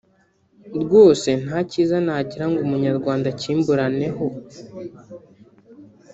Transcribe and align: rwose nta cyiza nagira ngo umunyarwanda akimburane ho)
rwose 0.83 1.29
nta 1.43 1.59
cyiza 1.69 1.97
nagira 2.05 2.45
ngo 2.49 2.57
umunyarwanda 2.65 3.25
akimburane 3.33 4.07
ho) 4.15 4.25